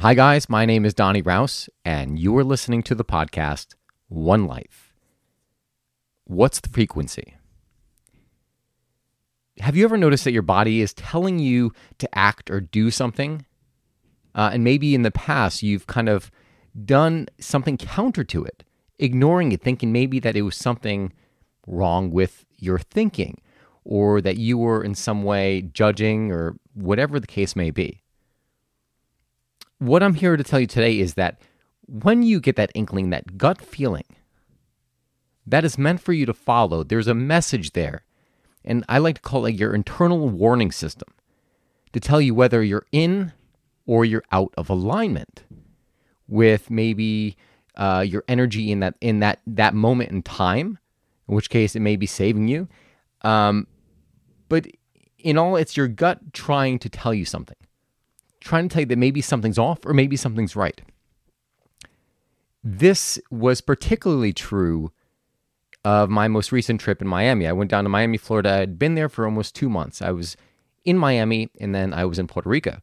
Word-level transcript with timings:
Hi, 0.00 0.14
guys. 0.14 0.48
My 0.48 0.64
name 0.64 0.86
is 0.86 0.94
Donnie 0.94 1.20
Raus, 1.20 1.68
and 1.84 2.18
you 2.18 2.34
are 2.38 2.42
listening 2.42 2.82
to 2.84 2.94
the 2.94 3.04
podcast 3.04 3.74
One 4.08 4.46
Life. 4.46 4.94
What's 6.24 6.58
the 6.58 6.70
frequency? 6.70 7.36
Have 9.58 9.76
you 9.76 9.84
ever 9.84 9.98
noticed 9.98 10.24
that 10.24 10.32
your 10.32 10.40
body 10.40 10.80
is 10.80 10.94
telling 10.94 11.38
you 11.38 11.74
to 11.98 12.08
act 12.18 12.50
or 12.50 12.62
do 12.62 12.90
something? 12.90 13.44
Uh, 14.34 14.48
and 14.54 14.64
maybe 14.64 14.94
in 14.94 15.02
the 15.02 15.10
past, 15.10 15.62
you've 15.62 15.86
kind 15.86 16.08
of 16.08 16.30
done 16.82 17.28
something 17.38 17.76
counter 17.76 18.24
to 18.24 18.42
it, 18.42 18.64
ignoring 18.98 19.52
it, 19.52 19.60
thinking 19.60 19.92
maybe 19.92 20.18
that 20.18 20.34
it 20.34 20.42
was 20.42 20.56
something 20.56 21.12
wrong 21.66 22.10
with 22.10 22.46
your 22.56 22.78
thinking 22.78 23.38
or 23.84 24.22
that 24.22 24.38
you 24.38 24.56
were 24.56 24.82
in 24.82 24.94
some 24.94 25.24
way 25.24 25.60
judging 25.60 26.32
or 26.32 26.56
whatever 26.72 27.20
the 27.20 27.26
case 27.26 27.54
may 27.54 27.70
be. 27.70 28.02
What 29.80 30.02
I'm 30.02 30.14
here 30.14 30.36
to 30.36 30.44
tell 30.44 30.60
you 30.60 30.66
today 30.66 31.00
is 31.00 31.14
that 31.14 31.40
when 31.86 32.22
you 32.22 32.38
get 32.38 32.56
that 32.56 32.70
inkling, 32.74 33.08
that 33.10 33.38
gut 33.38 33.62
feeling, 33.62 34.04
that 35.46 35.64
is 35.64 35.78
meant 35.78 36.02
for 36.02 36.12
you 36.12 36.26
to 36.26 36.34
follow. 36.34 36.84
There's 36.84 37.08
a 37.08 37.14
message 37.14 37.72
there. 37.72 38.04
And 38.62 38.84
I 38.90 38.98
like 38.98 39.16
to 39.16 39.22
call 39.22 39.46
it 39.46 39.54
your 39.54 39.74
internal 39.74 40.28
warning 40.28 40.70
system 40.70 41.08
to 41.94 41.98
tell 41.98 42.20
you 42.20 42.34
whether 42.34 42.62
you're 42.62 42.84
in 42.92 43.32
or 43.86 44.04
you're 44.04 44.22
out 44.30 44.52
of 44.58 44.68
alignment 44.68 45.44
with 46.28 46.70
maybe 46.70 47.38
uh, 47.76 48.04
your 48.06 48.22
energy 48.28 48.70
in 48.70 48.80
that 48.80 48.96
in 49.00 49.20
that 49.20 49.40
that 49.46 49.72
moment 49.72 50.10
in 50.10 50.22
time, 50.22 50.78
in 51.26 51.34
which 51.34 51.48
case 51.48 51.74
it 51.74 51.80
may 51.80 51.96
be 51.96 52.06
saving 52.06 52.48
you. 52.48 52.68
Um, 53.22 53.66
but 54.50 54.66
in 55.18 55.38
all, 55.38 55.56
it's 55.56 55.74
your 55.74 55.88
gut 55.88 56.34
trying 56.34 56.78
to 56.80 56.90
tell 56.90 57.14
you 57.14 57.24
something, 57.24 57.56
trying 58.40 58.68
to 58.68 58.72
tell 58.72 58.80
you 58.80 58.86
that 58.86 58.98
maybe 58.98 59.20
something's 59.20 59.58
off 59.58 59.84
or 59.84 59.92
maybe 59.94 60.16
something's 60.16 60.56
right. 60.56 60.80
This 62.62 63.18
was 63.30 63.60
particularly 63.60 64.32
true 64.32 64.92
of 65.84 66.10
my 66.10 66.28
most 66.28 66.52
recent 66.52 66.80
trip 66.80 67.00
in 67.00 67.08
Miami. 67.08 67.46
I 67.46 67.52
went 67.52 67.70
down 67.70 67.84
to 67.84 67.90
Miami, 67.90 68.18
Florida. 68.18 68.52
I'd 68.52 68.78
been 68.78 68.94
there 68.94 69.08
for 69.08 69.24
almost 69.24 69.54
two 69.54 69.70
months. 69.70 70.02
I 70.02 70.10
was 70.10 70.36
in 70.84 70.98
Miami 70.98 71.50
and 71.58 71.74
then 71.74 71.94
I 71.94 72.04
was 72.04 72.18
in 72.18 72.26
Puerto 72.26 72.48
Rico. 72.48 72.80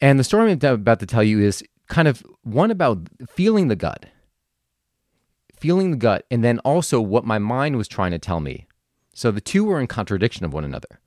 And 0.00 0.18
the 0.18 0.24
story 0.24 0.50
I'm 0.50 0.58
about 0.74 1.00
to 1.00 1.06
tell 1.06 1.22
you 1.22 1.40
is 1.40 1.62
kind 1.88 2.08
of 2.08 2.24
one 2.42 2.70
about 2.70 3.08
feeling 3.28 3.68
the 3.68 3.76
gut, 3.76 4.06
feeling 5.56 5.90
the 5.90 5.96
gut, 5.96 6.24
and 6.30 6.42
then 6.42 6.58
also 6.60 7.00
what 7.00 7.24
my 7.24 7.38
mind 7.38 7.76
was 7.76 7.86
trying 7.86 8.12
to 8.12 8.18
tell 8.18 8.40
me. 8.40 8.66
So 9.12 9.30
the 9.30 9.40
two 9.40 9.64
were 9.64 9.80
in 9.80 9.86
contradiction 9.86 10.46
of 10.46 10.52
one 10.52 10.64
another. 10.64 11.00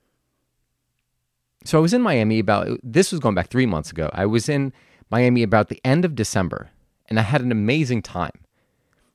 So 1.64 1.78
I 1.78 1.80
was 1.80 1.94
in 1.94 2.02
Miami 2.02 2.38
about, 2.38 2.78
this 2.82 3.10
was 3.10 3.20
going 3.20 3.34
back 3.34 3.48
three 3.48 3.66
months 3.66 3.90
ago. 3.90 4.10
I 4.12 4.26
was 4.26 4.48
in 4.48 4.72
Miami 5.10 5.42
about 5.42 5.68
the 5.68 5.80
end 5.84 6.04
of 6.04 6.14
December, 6.14 6.70
and 7.08 7.18
I 7.18 7.22
had 7.22 7.40
an 7.40 7.50
amazing 7.50 8.02
time. 8.02 8.32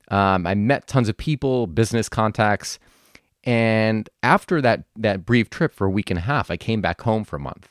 Um, 0.09 0.47
I 0.47 0.56
met 0.56 0.88
tons 0.88 1.09
of 1.09 1.17
people, 1.17 1.67
business 1.67 2.09
contacts, 2.09 2.80
and 3.44 4.09
after 4.23 4.61
that 4.61 4.83
that 4.95 5.25
brief 5.25 5.50
trip 5.50 5.73
for 5.73 5.86
a 5.86 5.89
week 5.89 6.09
and 6.09 6.17
a 6.17 6.23
half, 6.23 6.52
I 6.52 6.58
came 6.58 6.81
back 6.81 7.02
home 7.02 7.23
for 7.23 7.36
a 7.36 7.39
month 7.39 7.69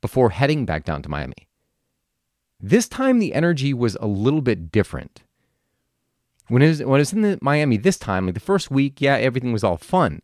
before 0.00 0.30
heading 0.30 0.64
back 0.64 0.84
down 0.84 1.02
to 1.02 1.08
Miami. 1.08 1.48
This 2.60 2.88
time 2.88 3.18
the 3.18 3.34
energy 3.34 3.74
was 3.74 3.96
a 4.00 4.06
little 4.06 4.40
bit 4.40 4.72
different. 4.72 5.22
When 6.48 6.62
it 6.62 6.68
was, 6.68 6.82
when 6.82 6.96
I 6.96 6.98
was 6.98 7.12
in 7.12 7.22
the 7.22 7.38
Miami 7.40 7.76
this 7.76 7.98
time, 7.98 8.26
like 8.26 8.34
the 8.34 8.40
first 8.40 8.70
week, 8.70 9.00
yeah, 9.00 9.16
everything 9.16 9.52
was 9.52 9.64
all 9.64 9.76
fun. 9.76 10.22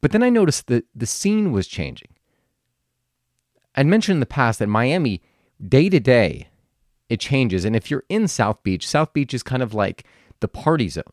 But 0.00 0.12
then 0.12 0.22
I 0.22 0.28
noticed 0.28 0.66
that 0.66 0.84
the 0.94 1.06
scene 1.06 1.50
was 1.50 1.66
changing. 1.66 2.13
I'd 3.76 3.86
mentioned 3.86 4.16
in 4.16 4.20
the 4.20 4.26
past 4.26 4.58
that 4.58 4.68
Miami, 4.68 5.22
day 5.66 5.88
to 5.88 6.00
day, 6.00 6.48
it 7.08 7.20
changes. 7.20 7.64
And 7.64 7.74
if 7.74 7.90
you're 7.90 8.04
in 8.08 8.28
South 8.28 8.62
Beach, 8.62 8.86
South 8.86 9.12
Beach 9.12 9.34
is 9.34 9.42
kind 9.42 9.62
of 9.62 9.74
like 9.74 10.04
the 10.40 10.48
party 10.48 10.88
zone. 10.88 11.04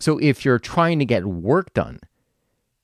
So 0.00 0.18
if 0.18 0.44
you're 0.44 0.58
trying 0.58 0.98
to 0.98 1.04
get 1.04 1.24
work 1.24 1.72
done, 1.74 2.00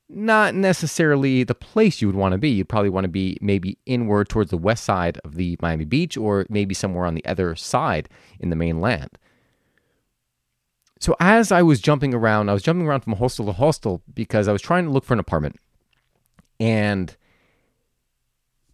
not 0.09 0.55
necessarily 0.55 1.45
the 1.45 1.55
place 1.55 2.01
you 2.01 2.09
would 2.09 2.17
want 2.17 2.33
to 2.33 2.39
be. 2.39 2.51
You'd 2.51 2.69
probably 2.69 2.91
want 2.91 3.05
to 3.05 3.09
be 3.09 3.37
maybe 3.41 3.79
inward 3.87 4.29
towards 4.29 4.51
the 4.51 4.59
west 4.59 4.85
side 4.85 5.19
of 5.25 5.37
the 5.37 5.57
Miami 5.63 5.85
Beach 5.85 6.17
or 6.17 6.47
maybe 6.49 6.75
somewhere 6.75 7.07
on 7.07 7.15
the 7.15 7.25
other 7.25 7.55
side 7.55 8.09
in 8.41 8.51
the 8.51 8.57
mainland. 8.57 9.11
So 10.99 11.17
as 11.21 11.51
I 11.51 11.63
was 11.63 11.81
jumping 11.81 12.13
around, 12.13 12.51
I 12.51 12.53
was 12.53 12.63
jumping 12.63 12.87
around 12.87 13.01
from 13.01 13.15
hostel 13.15 13.47
to 13.47 13.53
hostel 13.53 14.03
because 14.13 14.49
I 14.49 14.53
was 14.53 14.61
trying 14.61 14.85
to 14.85 14.91
look 14.91 15.05
for 15.05 15.15
an 15.15 15.21
apartment. 15.21 15.57
And 16.59 17.17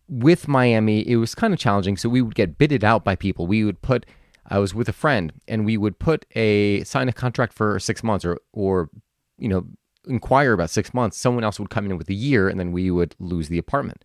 with 0.08 0.48
Miami, 0.48 1.06
it 1.08 1.16
was 1.16 1.34
kind 1.34 1.52
of 1.52 1.58
challenging. 1.60 1.96
So 1.96 2.08
we 2.08 2.22
would 2.22 2.34
get 2.34 2.58
bidded 2.58 2.84
out 2.84 3.04
by 3.04 3.16
people. 3.16 3.46
We 3.46 3.64
would 3.64 3.82
put, 3.82 4.06
I 4.46 4.58
was 4.58 4.74
with 4.74 4.88
a 4.88 4.92
friend, 4.92 5.32
and 5.48 5.64
we 5.64 5.76
would 5.76 5.98
put 5.98 6.26
a 6.34 6.84
sign 6.84 7.08
a 7.08 7.12
contract 7.12 7.52
for 7.52 7.78
six 7.78 8.02
months, 8.02 8.24
or 8.24 8.38
or 8.52 8.90
you 9.38 9.48
know 9.48 9.66
inquire 10.06 10.52
about 10.52 10.70
six 10.70 10.94
months. 10.94 11.18
Someone 11.18 11.44
else 11.44 11.58
would 11.58 11.70
come 11.70 11.86
in 11.86 11.96
with 11.96 12.08
a 12.08 12.14
year, 12.14 12.48
and 12.48 12.58
then 12.58 12.72
we 12.72 12.90
would 12.90 13.14
lose 13.18 13.48
the 13.48 13.58
apartment. 13.58 14.04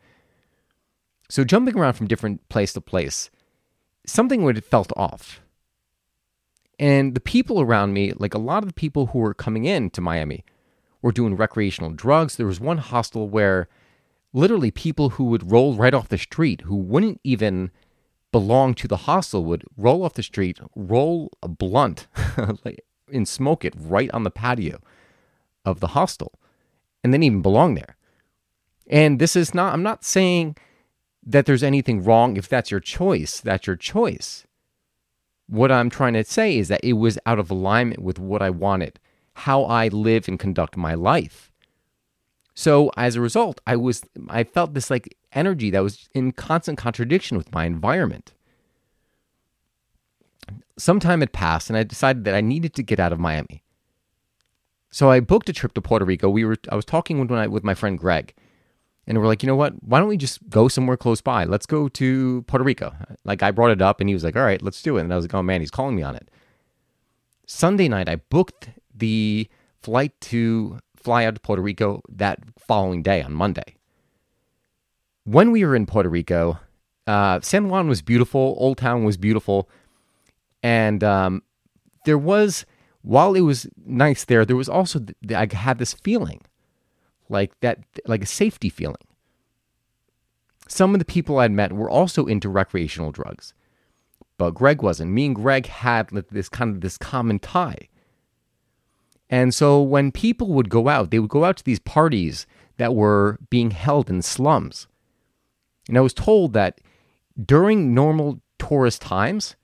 So 1.29 1.43
jumping 1.43 1.77
around 1.77 1.93
from 1.93 2.07
different 2.07 2.47
place 2.49 2.73
to 2.73 2.81
place, 2.81 3.29
something 4.05 4.43
would 4.43 4.57
have 4.57 4.65
felt 4.65 4.91
off. 4.97 5.41
And 6.77 7.13
the 7.13 7.21
people 7.21 7.61
around 7.61 7.93
me, 7.93 8.11
like 8.13 8.33
a 8.33 8.39
lot 8.39 8.63
of 8.63 8.67
the 8.67 8.73
people 8.73 9.07
who 9.07 9.19
were 9.19 9.35
coming 9.35 9.65
in 9.65 9.91
to 9.91 10.01
Miami, 10.01 10.43
were 11.01 11.11
doing 11.11 11.35
recreational 11.35 11.91
drugs. 11.91 12.35
There 12.35 12.47
was 12.47 12.59
one 12.59 12.79
hostel 12.79 13.29
where 13.29 13.69
literally 14.33 14.71
people 14.71 15.11
who 15.11 15.25
would 15.25 15.51
roll 15.51 15.75
right 15.75 15.93
off 15.93 16.09
the 16.09 16.17
street, 16.17 16.61
who 16.61 16.75
wouldn't 16.75 17.19
even 17.23 17.71
belong 18.31 18.73
to 18.75 18.87
the 18.87 18.97
hostel, 18.97 19.43
would 19.45 19.63
roll 19.77 20.03
off 20.03 20.13
the 20.13 20.23
street, 20.23 20.59
roll 20.75 21.31
a 21.43 21.47
blunt, 21.47 22.07
and 23.13 23.27
smoke 23.27 23.65
it 23.65 23.73
right 23.77 24.09
on 24.11 24.23
the 24.23 24.31
patio 24.31 24.79
of 25.65 25.79
the 25.79 25.87
hostel, 25.87 26.33
and 27.03 27.13
then 27.13 27.23
even 27.23 27.41
belong 27.41 27.75
there. 27.75 27.97
And 28.87 29.19
this 29.19 29.35
is 29.35 29.53
not, 29.53 29.73
I'm 29.73 29.83
not 29.83 30.03
saying 30.03 30.57
that 31.25 31.45
there's 31.45 31.63
anything 31.63 32.03
wrong 32.03 32.37
if 32.37 32.47
that's 32.47 32.71
your 32.71 32.79
choice, 32.79 33.39
that's 33.39 33.67
your 33.67 33.75
choice. 33.75 34.45
What 35.47 35.71
I'm 35.71 35.89
trying 35.89 36.13
to 36.13 36.23
say 36.23 36.57
is 36.57 36.69
that 36.69 36.83
it 36.83 36.93
was 36.93 37.19
out 37.25 37.37
of 37.37 37.51
alignment 37.51 38.01
with 38.01 38.17
what 38.17 38.41
I 38.41 38.49
wanted, 38.49 38.99
how 39.33 39.63
I 39.63 39.89
live 39.89 40.27
and 40.27 40.39
conduct 40.39 40.77
my 40.77 40.93
life. 40.93 41.50
So 42.53 42.91
as 42.97 43.15
a 43.15 43.21
result, 43.21 43.61
I 43.65 43.75
was 43.75 44.03
I 44.29 44.43
felt 44.43 44.73
this 44.73 44.89
like 44.89 45.15
energy 45.33 45.69
that 45.71 45.83
was 45.83 46.09
in 46.13 46.31
constant 46.31 46.77
contradiction 46.77 47.37
with 47.37 47.53
my 47.53 47.65
environment. 47.65 48.33
Some 50.77 50.99
time 50.99 51.21
had 51.21 51.31
passed 51.31 51.69
and 51.69 51.77
I 51.77 51.83
decided 51.83 52.23
that 52.25 52.35
I 52.35 52.41
needed 52.41 52.73
to 52.75 52.83
get 52.83 52.99
out 52.99 53.13
of 53.13 53.19
Miami. 53.19 53.63
So 54.89 55.09
I 55.09 55.21
booked 55.21 55.47
a 55.47 55.53
trip 55.53 55.73
to 55.75 55.81
Puerto 55.81 56.05
Rico. 56.05 56.29
We 56.29 56.43
were 56.43 56.57
I 56.69 56.75
was 56.75 56.85
talking 56.85 57.19
with 57.19 57.49
with 57.49 57.63
my 57.63 57.73
friend 57.73 57.97
Greg 57.97 58.33
and 59.07 59.17
we're 59.19 59.27
like, 59.27 59.41
you 59.41 59.47
know 59.47 59.55
what? 59.55 59.73
Why 59.83 59.99
don't 59.99 60.09
we 60.09 60.17
just 60.17 60.47
go 60.49 60.67
somewhere 60.67 60.97
close 60.97 61.21
by? 61.21 61.45
Let's 61.45 61.65
go 61.65 61.87
to 61.89 62.43
Puerto 62.43 62.63
Rico. 62.63 62.93
Like 63.23 63.41
I 63.41 63.51
brought 63.51 63.71
it 63.71 63.81
up 63.81 63.99
and 63.99 64.09
he 64.09 64.13
was 64.13 64.23
like, 64.23 64.35
all 64.35 64.43
right, 64.43 64.61
let's 64.61 64.81
do 64.81 64.97
it. 64.97 65.01
And 65.01 65.13
I 65.13 65.15
was 65.15 65.25
like, 65.25 65.33
oh 65.33 65.41
man, 65.41 65.61
he's 65.61 65.71
calling 65.71 65.95
me 65.95 66.03
on 66.03 66.15
it. 66.15 66.29
Sunday 67.47 67.87
night, 67.87 68.07
I 68.07 68.17
booked 68.17 68.69
the 68.95 69.49
flight 69.81 70.19
to 70.21 70.79
fly 71.03 71.25
out 71.25 71.35
to 71.35 71.41
Puerto 71.41 71.61
Rico 71.61 72.01
that 72.09 72.39
following 72.57 73.01
day 73.03 73.21
on 73.21 73.33
Monday. 73.33 73.75
When 75.23 75.51
we 75.51 75.65
were 75.65 75.75
in 75.75 75.85
Puerto 75.85 76.09
Rico, 76.09 76.59
uh, 77.07 77.39
San 77.41 77.69
Juan 77.69 77.87
was 77.87 78.01
beautiful, 78.01 78.55
Old 78.57 78.77
Town 78.77 79.03
was 79.03 79.17
beautiful. 79.17 79.69
And 80.63 81.03
um, 81.03 81.43
there 82.05 82.17
was, 82.17 82.65
while 83.01 83.33
it 83.33 83.41
was 83.41 83.67
nice 83.85 84.25
there, 84.25 84.45
there 84.45 84.55
was 84.55 84.69
also, 84.69 84.99
I 85.35 85.47
had 85.51 85.79
this 85.79 85.93
feeling 85.93 86.41
like 87.29 87.59
that, 87.61 87.79
like 88.05 88.23
a 88.23 88.27
safety 88.27 88.69
feeling. 88.69 88.95
Some 90.67 90.93
of 90.93 90.99
the 90.99 91.05
people 91.05 91.39
I'd 91.39 91.51
met 91.51 91.73
were 91.73 91.89
also 91.89 92.25
into 92.25 92.47
recreational 92.47 93.11
drugs, 93.11 93.53
but 94.37 94.51
Greg 94.51 94.81
wasn't. 94.81 95.11
Me 95.11 95.25
and 95.25 95.35
Greg 95.35 95.65
had 95.65 96.09
this 96.31 96.47
kind 96.47 96.75
of 96.75 96.81
this 96.81 96.97
common 96.97 97.39
tie. 97.39 97.89
And 99.31 99.55
so 99.55 99.81
when 99.81 100.11
people 100.11 100.49
would 100.49 100.69
go 100.69 100.87
out, 100.89 101.09
they 101.09 101.17
would 101.17 101.29
go 101.29 101.45
out 101.45 101.57
to 101.57 101.63
these 101.63 101.79
parties 101.79 102.45
that 102.77 102.93
were 102.93 103.39
being 103.49 103.71
held 103.71 104.09
in 104.09 104.21
slums. 104.21 104.87
And 105.87 105.97
I 105.97 106.01
was 106.01 106.13
told 106.13 106.53
that 106.53 106.81
during 107.43 107.93
normal 107.93 108.41
tourist 108.59 109.01
times, 109.01 109.55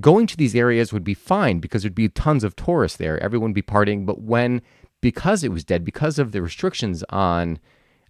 going 0.00 0.26
to 0.26 0.36
these 0.36 0.54
areas 0.54 0.92
would 0.92 1.04
be 1.04 1.14
fine 1.14 1.60
because 1.60 1.82
there'd 1.82 1.94
be 1.94 2.08
tons 2.08 2.44
of 2.44 2.56
tourists 2.56 2.98
there. 2.98 3.22
Everyone 3.22 3.50
would 3.50 3.54
be 3.54 3.62
partying. 3.62 4.04
But 4.04 4.20
when 4.20 4.60
because 5.00 5.44
it 5.44 5.52
was 5.52 5.64
dead, 5.64 5.84
because 5.84 6.18
of 6.18 6.32
the 6.32 6.42
restrictions 6.42 7.04
on 7.08 7.58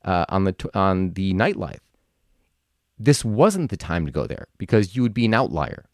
uh, 0.04 0.24
on 0.28 0.44
the 0.44 0.70
on 0.74 1.12
the 1.12 1.34
nightlife. 1.34 1.80
This 2.98 3.24
wasn't 3.24 3.70
the 3.70 3.76
time 3.76 4.06
to 4.06 4.12
go 4.12 4.26
there 4.26 4.48
because 4.58 4.96
you 4.96 5.02
would 5.02 5.14
be 5.14 5.26
an 5.26 5.34
outlier. 5.34 5.84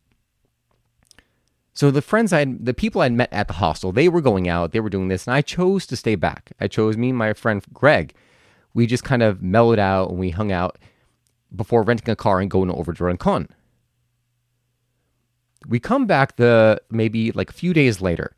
So 1.75 1.91
the 1.91 2.03
friends 2.03 2.33
I 2.33 2.45
the 2.45 2.73
people 2.73 3.01
I'd 3.03 3.13
met 3.13 3.33
at 3.33 3.49
the 3.49 3.55
hostel, 3.55 3.93
they 3.93 4.09
were 4.09 4.21
going 4.21 4.49
out, 4.49 4.73
they 4.73 4.81
were 4.81 4.89
doing 4.89 5.09
this, 5.09 5.27
and 5.27 5.35
I 5.35 5.43
chose 5.43 5.87
to 5.87 5.97
stay 5.97 6.15
back. 6.15 6.53
I 6.61 6.69
chose 6.69 6.97
me 6.97 7.09
and 7.11 7.19
my 7.19 7.33
friend 7.33 7.63
Greg. 7.73 8.15
We 8.73 8.87
just 8.87 9.05
kind 9.05 9.23
of 9.23 9.43
mellowed 9.43 9.79
out 9.79 10.11
and 10.11 10.19
we 10.19 10.31
hung 10.31 10.53
out. 10.53 10.79
before 11.55 11.83
renting 11.83 12.11
a 12.11 12.17
car 12.17 12.41
and 12.41 12.51
going 12.51 12.71
over 12.71 12.93
to 12.93 13.05
Rincon. 13.05 13.49
We 15.67 15.81
come 15.81 16.07
back 16.07 16.37
the 16.37 16.81
maybe 16.91 17.33
like 17.33 17.51
a 17.51 17.55
few 17.55 17.73
days 17.73 18.01
later, 18.01 18.37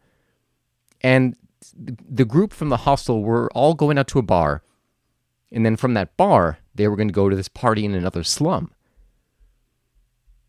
and 1.00 1.37
the 1.77 2.25
group 2.25 2.53
from 2.53 2.69
the 2.69 2.79
hostel 2.79 3.23
were 3.23 3.50
all 3.53 3.75
going 3.75 3.99
out 3.99 4.06
to 4.09 4.19
a 4.19 4.23
bar, 4.23 4.62
and 5.50 5.67
then 5.67 5.77
from 5.77 5.94
that 5.94 6.17
bar 6.17 6.59
they 6.75 6.87
were 6.87 6.97
going 6.97 7.09
to 7.09 7.12
go 7.15 7.29
to 7.29 7.37
this 7.37 7.49
party 7.49 7.85
in 7.85 7.94
another 7.94 8.23
slum. 8.23 8.71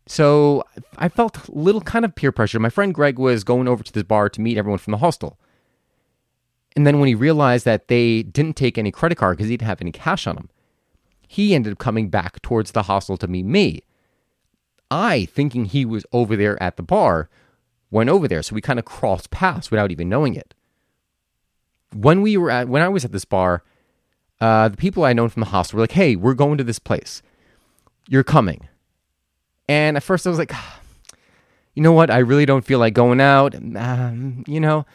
So 0.08 0.64
I 0.96 1.10
felt 1.10 1.48
a 1.48 1.52
little 1.52 1.82
kind 1.82 2.04
of 2.04 2.14
peer 2.14 2.32
pressure. 2.32 2.58
My 2.58 2.70
friend 2.70 2.94
Greg 2.94 3.18
was 3.18 3.44
going 3.44 3.68
over 3.68 3.84
to 3.84 3.92
this 3.92 4.04
bar 4.04 4.30
to 4.30 4.40
meet 4.40 4.56
everyone 4.56 4.78
from 4.78 4.92
the 4.92 4.98
hostel. 4.98 5.38
And 6.74 6.86
then 6.86 6.98
when 6.98 7.08
he 7.08 7.14
realized 7.14 7.66
that 7.66 7.88
they 7.88 8.22
didn't 8.22 8.56
take 8.56 8.78
any 8.78 8.90
credit 8.90 9.16
card 9.16 9.36
because 9.36 9.50
he 9.50 9.56
didn't 9.58 9.68
have 9.68 9.82
any 9.82 9.92
cash 9.92 10.26
on 10.26 10.38
him, 10.38 10.48
he 11.26 11.54
ended 11.54 11.72
up 11.72 11.78
coming 11.78 12.08
back 12.08 12.40
towards 12.40 12.72
the 12.72 12.84
hostel 12.84 13.18
to 13.18 13.28
meet 13.28 13.44
me. 13.44 13.82
I, 14.90 15.26
thinking 15.26 15.66
he 15.66 15.84
was 15.84 16.06
over 16.10 16.36
there 16.36 16.60
at 16.62 16.78
the 16.78 16.82
bar, 16.82 17.28
went 17.90 18.08
over 18.08 18.26
there. 18.26 18.42
So 18.42 18.54
we 18.54 18.62
kind 18.62 18.78
of 18.78 18.86
crossed 18.86 19.30
paths 19.30 19.70
without 19.70 19.90
even 19.90 20.08
knowing 20.08 20.34
it. 20.34 20.54
When 21.92 22.22
we 22.22 22.38
were 22.38 22.50
at, 22.50 22.68
when 22.68 22.80
I 22.80 22.88
was 22.88 23.04
at 23.04 23.12
this 23.12 23.26
bar, 23.26 23.62
uh, 24.40 24.70
the 24.70 24.76
people 24.78 25.04
I 25.04 25.12
known 25.12 25.28
from 25.28 25.40
the 25.40 25.50
hostel 25.50 25.76
were 25.76 25.82
like, 25.82 25.92
"Hey, 25.92 26.16
we're 26.16 26.34
going 26.34 26.56
to 26.56 26.64
this 26.64 26.78
place. 26.78 27.20
You're 28.08 28.24
coming." 28.24 28.68
And 29.68 29.96
at 29.96 30.02
first 30.02 30.26
I 30.26 30.30
was 30.30 30.38
like, 30.38 30.52
"You 31.74 31.82
know 31.82 31.92
what? 31.92 32.10
I 32.10 32.18
really 32.18 32.46
don't 32.46 32.64
feel 32.64 32.78
like 32.78 32.94
going 32.94 33.20
out. 33.20 33.54
Um, 33.54 34.44
you 34.46 34.60
know, 34.60 34.86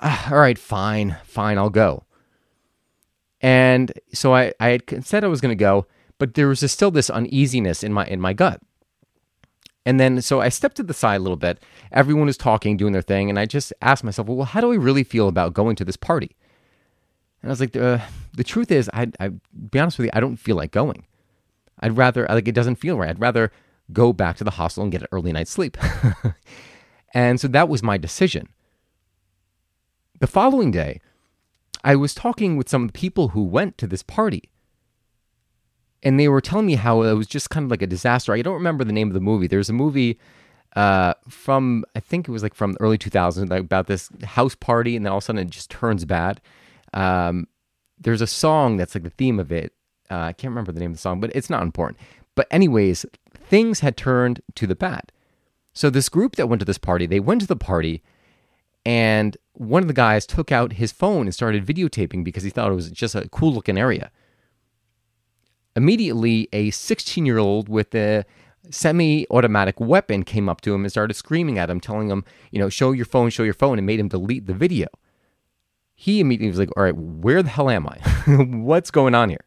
uh, 0.00 0.28
all 0.30 0.38
right, 0.38 0.58
fine, 0.58 1.16
fine, 1.24 1.58
I'll 1.58 1.70
go." 1.70 2.04
And 3.40 3.92
so 4.12 4.34
I, 4.34 4.54
I 4.58 4.70
had 4.70 5.04
said 5.04 5.22
I 5.22 5.28
was 5.28 5.42
going 5.42 5.50
to 5.50 5.54
go, 5.62 5.86
but 6.18 6.32
there 6.32 6.48
was 6.48 6.70
still 6.72 6.90
this 6.90 7.10
uneasiness 7.10 7.82
in 7.82 7.92
my 7.92 8.06
in 8.06 8.20
my 8.20 8.32
gut. 8.32 8.60
And 9.86 10.00
then 10.00 10.22
so 10.22 10.40
I 10.40 10.48
stepped 10.48 10.76
to 10.76 10.82
the 10.82 10.94
side 10.94 11.16
a 11.16 11.22
little 11.22 11.36
bit. 11.36 11.62
Everyone 11.92 12.26
was 12.26 12.38
talking, 12.38 12.78
doing 12.78 12.94
their 12.94 13.02
thing, 13.02 13.28
and 13.28 13.38
I 13.38 13.44
just 13.44 13.72
asked 13.82 14.02
myself, 14.02 14.28
well, 14.28 14.46
how 14.46 14.62
do 14.62 14.72
I 14.72 14.76
really 14.76 15.04
feel 15.04 15.28
about 15.28 15.52
going 15.52 15.76
to 15.76 15.84
this 15.84 15.96
party? 15.96 16.34
And 17.42 17.50
I 17.50 17.52
was 17.52 17.60
like, 17.60 17.76
uh, 17.76 17.98
the 18.32 18.44
truth 18.44 18.70
is, 18.70 18.88
I, 18.94 19.12
I 19.20 19.28
be 19.70 19.78
honest 19.78 19.98
with 19.98 20.06
you, 20.06 20.10
I 20.14 20.20
don't 20.20 20.36
feel 20.36 20.56
like 20.56 20.70
going. 20.70 21.04
I'd 21.80 21.98
rather 21.98 22.26
like 22.30 22.48
it 22.48 22.54
doesn't 22.54 22.76
feel 22.76 22.96
right. 22.96 23.10
I'd 23.10 23.20
rather 23.20 23.52
go 23.92 24.12
back 24.12 24.36
to 24.36 24.44
the 24.44 24.52
hostel 24.52 24.82
and 24.82 24.92
get 24.92 25.02
an 25.02 25.08
early 25.12 25.32
night's 25.32 25.50
sleep. 25.50 25.76
and 27.14 27.40
so 27.40 27.48
that 27.48 27.68
was 27.68 27.82
my 27.82 27.96
decision. 27.96 28.48
The 30.20 30.26
following 30.26 30.70
day, 30.70 31.00
I 31.82 31.96
was 31.96 32.14
talking 32.14 32.56
with 32.56 32.68
some 32.68 32.88
people 32.88 33.28
who 33.28 33.42
went 33.42 33.76
to 33.78 33.86
this 33.86 34.02
party 34.02 34.50
and 36.04 36.20
they 36.20 36.28
were 36.28 36.40
telling 36.40 36.66
me 36.66 36.74
how 36.74 37.02
it 37.02 37.14
was 37.14 37.26
just 37.26 37.50
kind 37.50 37.64
of 37.64 37.70
like 37.70 37.82
a 37.82 37.86
disaster. 37.86 38.32
I 38.32 38.42
don't 38.42 38.54
remember 38.54 38.84
the 38.84 38.92
name 38.92 39.08
of 39.08 39.14
the 39.14 39.20
movie. 39.20 39.46
There's 39.46 39.70
a 39.70 39.72
movie 39.72 40.18
uh, 40.76 41.14
from 41.28 41.84
I 41.96 42.00
think 42.00 42.28
it 42.28 42.30
was 42.30 42.42
like 42.42 42.54
from 42.54 42.72
the 42.72 42.80
early 42.80 42.98
2000s 42.98 43.48
like 43.48 43.60
about 43.60 43.86
this 43.86 44.10
house 44.22 44.54
party, 44.54 44.96
and 44.96 45.04
then 45.04 45.12
all 45.12 45.18
of 45.18 45.24
a 45.24 45.24
sudden 45.24 45.40
it 45.40 45.50
just 45.50 45.70
turns 45.70 46.04
bad. 46.04 46.40
Um, 46.92 47.48
there's 47.98 48.20
a 48.20 48.26
song 48.26 48.76
that's 48.76 48.94
like 48.94 49.04
the 49.04 49.10
theme 49.10 49.40
of 49.40 49.50
it. 49.50 49.72
Uh, 50.10 50.18
I 50.18 50.32
can't 50.34 50.50
remember 50.50 50.72
the 50.72 50.80
name 50.80 50.90
of 50.90 50.96
the 50.96 51.00
song, 51.00 51.20
but 51.20 51.34
it's 51.34 51.48
not 51.48 51.62
important. 51.62 51.98
But 52.34 52.46
anyways, 52.50 53.06
things 53.34 53.80
had 53.80 53.96
turned 53.96 54.40
to 54.54 54.66
the 54.66 54.74
bad. 54.74 55.12
So 55.72 55.90
this 55.90 56.08
group 56.08 56.36
that 56.36 56.48
went 56.48 56.60
to 56.60 56.66
this 56.66 56.78
party, 56.78 57.06
they 57.06 57.20
went 57.20 57.40
to 57.40 57.46
the 57.46 57.56
party, 57.56 58.02
and 58.86 59.36
one 59.54 59.82
of 59.82 59.88
the 59.88 59.94
guys 59.94 60.26
took 60.26 60.52
out 60.52 60.74
his 60.74 60.92
phone 60.92 61.26
and 61.26 61.34
started 61.34 61.66
videotaping 61.66 62.24
because 62.24 62.42
he 62.42 62.50
thought 62.50 62.70
it 62.70 62.74
was 62.74 62.90
just 62.90 63.14
a 63.14 63.28
cool 63.28 63.52
looking 63.52 63.78
area. 63.78 64.10
Immediately, 65.76 66.48
a 66.52 66.70
16 66.70 67.26
year 67.26 67.38
old 67.38 67.68
with 67.68 67.94
a 67.94 68.24
semi 68.70 69.26
automatic 69.30 69.80
weapon 69.80 70.22
came 70.24 70.48
up 70.48 70.60
to 70.62 70.74
him 70.74 70.84
and 70.84 70.90
started 70.90 71.14
screaming 71.14 71.58
at 71.58 71.70
him, 71.70 71.80
telling 71.80 72.08
him, 72.08 72.24
you 72.50 72.58
know, 72.58 72.68
show 72.68 72.92
your 72.92 73.04
phone, 73.04 73.30
show 73.30 73.42
your 73.42 73.54
phone, 73.54 73.78
and 73.78 73.86
made 73.86 74.00
him 74.00 74.08
delete 74.08 74.46
the 74.46 74.54
video. 74.54 74.86
He 75.94 76.20
immediately 76.20 76.50
was 76.50 76.58
like, 76.58 76.76
all 76.76 76.82
right, 76.82 76.96
where 76.96 77.42
the 77.42 77.48
hell 77.48 77.70
am 77.70 77.86
I? 77.86 77.98
What's 78.26 78.90
going 78.90 79.14
on 79.14 79.30
here? 79.30 79.44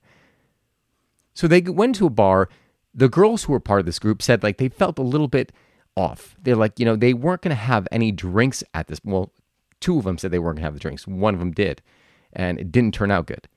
So 1.33 1.47
they 1.47 1.61
went 1.61 1.95
to 1.95 2.07
a 2.07 2.09
bar. 2.09 2.49
The 2.97 3.07
girls 3.07 3.43
who 3.43 3.53
were 3.53 3.59
part 3.59 3.79
of 3.79 3.85
this 3.85 3.99
group 3.99 4.21
said 4.21 4.43
like 4.43 4.57
they 4.57 4.69
felt 4.69 4.99
a 4.99 5.03
little 5.03 5.27
bit 5.29 5.53
off. 5.95 6.35
They're 6.41 6.55
like, 6.55 6.79
you 6.79 6.85
know, 6.85 6.95
they 6.95 7.13
weren't 7.13 7.41
going 7.41 7.49
to 7.51 7.55
have 7.55 7.87
any 7.91 8.11
drinks 8.11 8.63
at 8.73 8.87
this. 8.87 8.99
Well, 9.03 9.31
two 9.79 9.97
of 9.97 10.03
them 10.03 10.17
said 10.17 10.31
they 10.31 10.39
weren't 10.39 10.57
going 10.57 10.63
to 10.63 10.67
have 10.67 10.73
the 10.73 10.79
drinks. 10.79 11.07
One 11.07 11.33
of 11.33 11.39
them 11.39 11.51
did, 11.51 11.81
and 12.33 12.59
it 12.59 12.71
didn't 12.71 12.93
turn 12.93 13.11
out 13.11 13.27
good. 13.27 13.47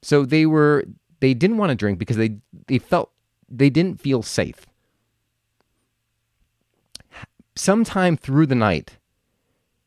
So 0.00 0.24
they 0.24 0.46
were 0.46 0.84
they 1.20 1.34
didn't 1.34 1.56
want 1.56 1.70
to 1.70 1.76
drink 1.76 1.98
because 1.98 2.16
they 2.16 2.38
they 2.68 2.78
felt 2.78 3.10
they 3.48 3.70
didn't 3.70 4.00
feel 4.00 4.22
safe. 4.22 4.66
Sometime 7.56 8.16
through 8.16 8.46
the 8.46 8.54
night, 8.54 8.98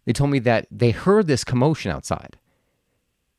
they 0.06 0.14
told 0.14 0.32
me 0.32 0.40
that 0.40 0.68
they 0.72 0.92
heard 0.92 1.28
this 1.28 1.44
commotion 1.44 1.92
outside. 1.92 2.38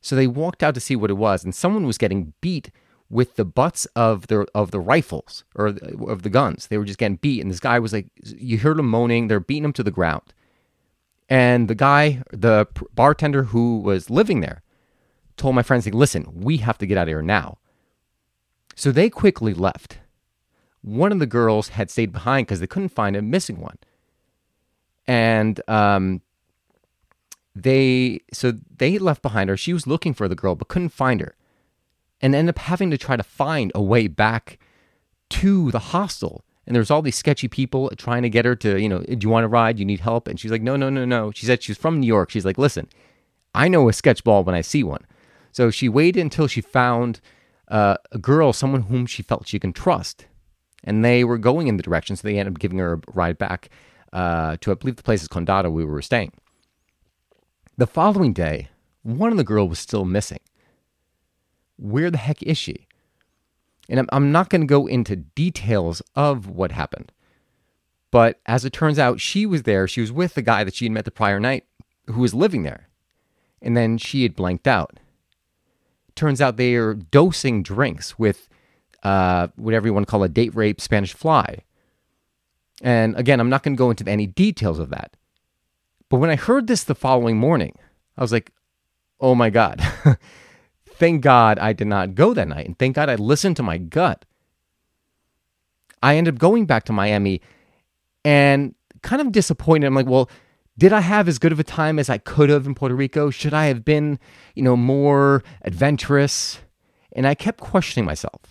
So 0.01 0.15
they 0.15 0.27
walked 0.27 0.63
out 0.63 0.75
to 0.75 0.79
see 0.79 0.95
what 0.95 1.09
it 1.09 1.15
was, 1.15 1.43
and 1.43 1.53
someone 1.53 1.85
was 1.85 1.97
getting 1.97 2.33
beat 2.41 2.71
with 3.09 3.35
the 3.35 3.45
butts 3.45 3.85
of 3.95 4.27
the 4.27 4.45
of 4.53 4.71
the 4.71 4.79
rifles 4.79 5.43
or 5.55 5.67
of 6.07 6.23
the 6.23 6.29
guns. 6.29 6.67
They 6.67 6.77
were 6.77 6.85
just 6.85 6.99
getting 6.99 7.17
beat, 7.17 7.41
and 7.41 7.51
this 7.51 7.59
guy 7.59 7.79
was 7.79 7.93
like, 7.93 8.07
you 8.23 8.59
heard 8.59 8.79
him 8.79 8.89
moaning. 8.89 9.27
They're 9.27 9.39
beating 9.39 9.65
him 9.65 9.73
to 9.73 9.83
the 9.83 9.91
ground, 9.91 10.33
and 11.29 11.67
the 11.67 11.75
guy, 11.75 12.23
the 12.31 12.67
bartender 12.93 13.43
who 13.45 13.79
was 13.79 14.09
living 14.09 14.41
there, 14.41 14.61
told 15.37 15.55
my 15.55 15.63
friends, 15.63 15.85
like, 15.85 15.93
listen, 15.93 16.27
we 16.33 16.57
have 16.57 16.77
to 16.77 16.85
get 16.85 16.97
out 16.97 17.03
of 17.03 17.07
here 17.07 17.21
now. 17.21 17.57
So 18.75 18.91
they 18.91 19.09
quickly 19.09 19.53
left. 19.53 19.97
One 20.81 21.11
of 21.11 21.19
the 21.19 21.25
girls 21.25 21.69
had 21.69 21.91
stayed 21.91 22.11
behind 22.11 22.47
because 22.47 22.59
they 22.59 22.67
couldn't 22.67 22.89
find 22.89 23.15
a 23.15 23.21
missing 23.21 23.59
one. 23.59 23.77
And 25.05 25.59
um, 25.67 26.21
they, 27.55 28.21
so 28.31 28.53
they 28.77 28.97
left 28.97 29.21
behind 29.21 29.49
her. 29.49 29.57
She 29.57 29.73
was 29.73 29.85
looking 29.85 30.13
for 30.13 30.27
the 30.27 30.35
girl, 30.35 30.55
but 30.55 30.67
couldn't 30.67 30.89
find 30.89 31.19
her. 31.19 31.35
And 32.21 32.35
ended 32.35 32.55
up 32.55 32.59
having 32.59 32.91
to 32.91 32.97
try 32.97 33.15
to 33.15 33.23
find 33.23 33.71
a 33.73 33.81
way 33.81 34.07
back 34.07 34.59
to 35.29 35.71
the 35.71 35.79
hostel. 35.79 36.43
And 36.67 36.75
there's 36.75 36.91
all 36.91 37.01
these 37.01 37.15
sketchy 37.15 37.47
people 37.47 37.89
trying 37.97 38.23
to 38.23 38.29
get 38.29 38.45
her 38.45 38.55
to, 38.57 38.79
you 38.79 38.89
know, 38.89 38.99
do 38.99 39.17
you 39.21 39.29
want 39.29 39.43
to 39.43 39.47
ride? 39.47 39.79
You 39.79 39.85
need 39.85 40.01
help? 40.01 40.27
And 40.27 40.39
she's 40.39 40.51
like, 40.51 40.61
no, 40.61 40.75
no, 40.75 40.89
no, 40.89 41.05
no. 41.05 41.31
She 41.31 41.45
said 41.45 41.63
she's 41.63 41.77
from 41.77 41.99
New 41.99 42.07
York. 42.07 42.29
She's 42.29 42.45
like, 42.45 42.57
listen, 42.57 42.87
I 43.55 43.67
know 43.67 43.89
a 43.89 43.93
sketch 43.93 44.23
ball 44.23 44.43
when 44.43 44.55
I 44.55 44.61
see 44.61 44.83
one. 44.83 45.05
So 45.51 45.71
she 45.71 45.89
waited 45.89 46.21
until 46.21 46.47
she 46.47 46.61
found 46.61 47.21
uh, 47.69 47.97
a 48.11 48.17
girl, 48.17 48.53
someone 48.53 48.83
whom 48.83 49.05
she 49.05 49.23
felt 49.23 49.47
she 49.47 49.59
can 49.59 49.73
trust. 49.73 50.25
And 50.83 51.03
they 51.03 51.23
were 51.23 51.37
going 51.37 51.67
in 51.67 51.77
the 51.77 51.83
direction, 51.83 52.15
so 52.15 52.27
they 52.27 52.37
ended 52.37 52.53
up 52.53 52.59
giving 52.59 52.77
her 52.77 52.93
a 52.93 53.01
ride 53.13 53.37
back 53.37 53.69
uh, 54.13 54.57
to, 54.61 54.71
I 54.71 54.75
believe 54.75 54.95
the 54.95 55.03
place 55.03 55.21
is 55.21 55.27
Condado 55.27 55.71
we 55.71 55.85
were 55.85 56.01
staying. 56.01 56.31
The 57.77 57.87
following 57.87 58.33
day, 58.33 58.69
one 59.03 59.31
of 59.31 59.37
the 59.37 59.43
girls 59.43 59.69
was 59.69 59.79
still 59.79 60.05
missing. 60.05 60.39
Where 61.79 62.11
the 62.11 62.17
heck 62.17 62.43
is 62.43 62.57
she? 62.57 62.87
And 63.87 64.07
I'm, 64.11 64.31
not 64.31 64.49
going 64.49 64.61
to 64.61 64.67
go 64.67 64.85
into 64.85 65.15
details 65.15 66.01
of 66.15 66.47
what 66.47 66.71
happened. 66.71 67.11
But 68.11 68.39
as 68.45 68.63
it 68.63 68.73
turns 68.73 68.99
out, 68.99 69.19
she 69.19 69.47
was 69.47 69.63
there. 69.63 69.87
She 69.87 70.01
was 70.01 70.11
with 70.11 70.35
the 70.35 70.43
guy 70.43 70.63
that 70.63 70.75
she 70.75 70.85
had 70.85 70.91
met 70.91 71.05
the 71.05 71.11
prior 71.11 71.39
night 71.39 71.65
who 72.05 72.21
was 72.21 72.35
living 72.35 72.61
there. 72.61 72.89
And 73.61 73.75
then 73.75 73.97
she 73.97 74.23
had 74.23 74.35
blanked 74.35 74.67
out 74.67 74.99
turns 76.19 76.41
out 76.41 76.57
they 76.57 76.75
are 76.75 76.93
dosing 76.93 77.63
drinks 77.63 78.19
with 78.19 78.49
uh, 79.03 79.47
whatever 79.55 79.87
you 79.87 79.93
want 79.93 80.05
to 80.05 80.11
call 80.11 80.23
a 80.23 80.29
date 80.29 80.53
rape 80.53 80.81
Spanish 80.81 81.13
fly. 81.13 81.63
And 82.81 83.15
again, 83.17 83.39
I'm 83.39 83.49
not 83.49 83.63
going 83.63 83.75
to 83.75 83.77
go 83.77 83.89
into 83.89 84.07
any 84.07 84.27
details 84.27 84.79
of 84.79 84.89
that. 84.89 85.15
But 86.09 86.17
when 86.17 86.29
I 86.29 86.35
heard 86.35 86.67
this 86.67 86.83
the 86.83 86.95
following 86.95 87.37
morning, 87.37 87.77
I 88.17 88.21
was 88.21 88.31
like, 88.31 88.51
oh 89.21 89.33
my 89.33 89.49
God. 89.49 89.81
thank 90.99 91.21
God 91.21 91.57
I 91.57 91.73
did 91.73 91.87
not 91.87 92.13
go 92.13 92.33
that 92.33 92.47
night. 92.47 92.67
And 92.67 92.77
thank 92.77 92.95
God 92.95 93.09
I 93.09 93.15
listened 93.15 93.55
to 93.57 93.63
my 93.63 93.77
gut. 93.77 94.25
I 96.03 96.15
ended 96.15 96.35
up 96.35 96.39
going 96.39 96.65
back 96.65 96.83
to 96.85 96.93
Miami 96.93 97.41
and 98.23 98.75
kind 99.01 99.21
of 99.21 99.31
disappointed. 99.31 99.87
I'm 99.87 99.95
like, 99.95 100.07
well, 100.07 100.29
did 100.77 100.93
I 100.93 101.01
have 101.01 101.27
as 101.27 101.39
good 101.39 101.51
of 101.51 101.59
a 101.59 101.63
time 101.63 101.99
as 101.99 102.09
I 102.09 102.17
could 102.17 102.49
have 102.49 102.65
in 102.65 102.75
Puerto 102.75 102.95
Rico? 102.95 103.29
Should 103.29 103.53
I 103.53 103.65
have 103.65 103.83
been, 103.83 104.19
you 104.55 104.63
know, 104.63 104.77
more 104.77 105.43
adventurous? 105.63 106.59
And 107.13 107.27
I 107.27 107.35
kept 107.35 107.59
questioning 107.59 108.05
myself. 108.05 108.41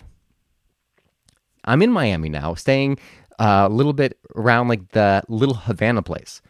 I'm 1.65 1.81
in 1.81 1.91
Miami 1.91 2.29
now, 2.29 2.55
staying 2.55 2.99
uh, 3.39 3.67
a 3.69 3.73
little 3.73 3.93
bit 3.93 4.17
around 4.35 4.67
like 4.67 4.89
the 4.89 5.23
little 5.27 5.55
Havana 5.55 6.01
place. 6.01 6.41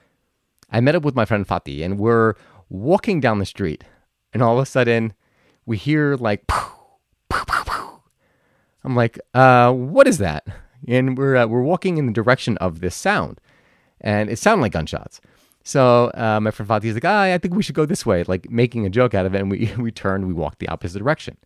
I 0.71 0.81
met 0.81 0.95
up 0.95 1.03
with 1.03 1.15
my 1.15 1.25
friend 1.25 1.47
Fatih 1.47 1.83
and 1.83 1.97
we're 1.97 2.35
walking 2.69 3.19
down 3.19 3.39
the 3.39 3.45
street. 3.45 3.83
And 4.33 4.43
all 4.43 4.57
of 4.57 4.63
a 4.63 4.65
sudden, 4.65 5.13
we 5.69 5.77
hear 5.77 6.15
like, 6.15 6.43
I'm 8.83 8.95
like, 8.95 9.19
uh, 9.35 9.71
what 9.71 10.07
is 10.07 10.17
that? 10.17 10.47
And 10.87 11.15
we're, 11.15 11.35
uh, 11.35 11.45
we're 11.45 11.61
walking 11.61 11.99
in 11.99 12.07
the 12.07 12.11
direction 12.11 12.57
of 12.57 12.79
this 12.79 12.95
sound. 12.95 13.39
And 14.01 14.31
it 14.31 14.39
sounded 14.39 14.63
like 14.63 14.71
gunshots. 14.71 15.21
So 15.63 16.11
uh, 16.15 16.39
my 16.41 16.49
friend 16.49 16.67
Fatih 16.67 16.85
is 16.85 16.95
like, 16.95 17.05
ah, 17.05 17.21
I 17.21 17.37
think 17.37 17.53
we 17.53 17.61
should 17.61 17.75
go 17.75 17.85
this 17.85 18.03
way, 18.03 18.23
like 18.23 18.49
making 18.49 18.87
a 18.87 18.89
joke 18.89 19.13
out 19.13 19.27
of 19.27 19.35
it. 19.35 19.41
And 19.41 19.51
we, 19.51 19.71
we 19.77 19.91
turned, 19.91 20.27
we 20.27 20.33
walked 20.33 20.57
the 20.57 20.69
opposite 20.69 20.97
direction. 20.97 21.37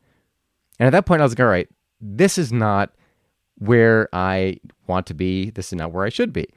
And 0.80 0.88
at 0.88 0.92
that 0.92 1.06
point, 1.06 1.22
I 1.22 1.26
was 1.26 1.34
like, 1.34 1.42
all 1.42 1.48
right, 1.48 1.68
this 2.00 2.38
is 2.38 2.54
not 2.54 2.94
where 3.58 4.08
I 4.14 4.60
want 4.88 5.06
to 5.08 5.14
be. 5.14 5.50
This 5.50 5.68
is 5.68 5.74
not 5.74 5.92
where 5.92 6.06
I 6.06 6.10
should 6.10 6.32
be, 6.32 6.48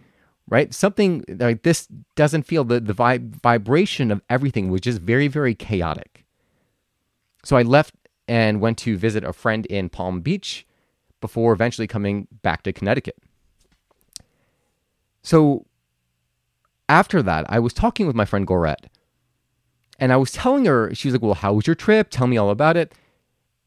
right? 0.49 0.73
Something 0.73 1.25
like 1.29 1.65
this 1.65 1.89
doesn't 2.15 2.45
feel 2.45 2.63
the, 2.63 2.79
the 2.79 2.95
vib- 2.95 3.35
vibration 3.43 4.13
of 4.13 4.23
everything 4.31 4.71
was 4.71 4.83
just 4.83 5.01
very, 5.01 5.27
very 5.27 5.57
chaotic. 5.57 6.26
So 7.47 7.57
I 7.57 7.63
left 7.63 7.95
and 8.27 8.61
went 8.61 8.77
to 8.79 8.97
visit 8.97 9.23
a 9.23 9.33
friend 9.33 9.67
in 9.67 9.89
Palm 9.89 10.21
Beach 10.21 10.67
before 11.21 11.53
eventually 11.53 11.87
coming 11.87 12.27
back 12.43 12.65
to 12.65 12.73
Connecticut. 12.73 13.17
So 15.23 15.65
after 16.89 17.23
that, 17.23 17.47
I 17.49 17.61
was 17.61 17.73
talking 17.73 18.09
with 18.09 18.17
my 18.17 18.25
friend 18.25 18.49
Gorette, 18.49 18.89
and 20.01 20.13
I 20.13 20.17
was 20.17 20.33
telling 20.33 20.65
her, 20.65 20.93
she 20.93 21.07
was 21.07 21.15
like, 21.15 21.23
Well, 21.23 21.35
how 21.35 21.53
was 21.53 21.69
your 21.69 21.77
trip? 21.77 22.09
Tell 22.11 22.27
me 22.27 22.37
all 22.37 22.51
about 22.51 22.77
it. 22.77 22.93